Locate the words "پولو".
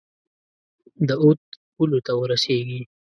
1.73-1.99